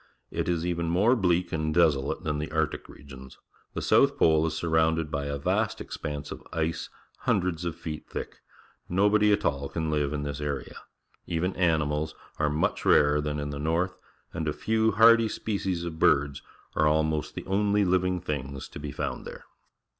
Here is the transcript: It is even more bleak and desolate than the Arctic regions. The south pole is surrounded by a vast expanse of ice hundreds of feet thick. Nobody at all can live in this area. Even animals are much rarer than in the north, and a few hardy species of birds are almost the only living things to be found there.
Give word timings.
It 0.31 0.49
is 0.49 0.65
even 0.65 0.87
more 0.89 1.15
bleak 1.15 1.51
and 1.51 1.71
desolate 1.71 2.23
than 2.23 2.39
the 2.39 2.51
Arctic 2.51 2.89
regions. 2.89 3.37
The 3.75 3.83
south 3.83 4.17
pole 4.17 4.47
is 4.47 4.55
surrounded 4.55 5.11
by 5.11 5.25
a 5.27 5.37
vast 5.37 5.79
expanse 5.79 6.31
of 6.31 6.41
ice 6.51 6.89
hundreds 7.19 7.65
of 7.65 7.75
feet 7.75 8.07
thick. 8.09 8.39
Nobody 8.89 9.31
at 9.31 9.45
all 9.45 9.69
can 9.69 9.91
live 9.91 10.11
in 10.11 10.23
this 10.23 10.41
area. 10.41 10.77
Even 11.27 11.55
animals 11.55 12.15
are 12.39 12.49
much 12.49 12.83
rarer 12.83 13.21
than 13.21 13.37
in 13.39 13.51
the 13.51 13.59
north, 13.59 13.95
and 14.33 14.47
a 14.47 14.53
few 14.53 14.93
hardy 14.93 15.29
species 15.29 15.83
of 15.83 15.99
birds 15.99 16.41
are 16.75 16.87
almost 16.87 17.35
the 17.35 17.45
only 17.45 17.85
living 17.85 18.19
things 18.19 18.67
to 18.69 18.79
be 18.79 18.91
found 18.91 19.23
there. 19.23 19.45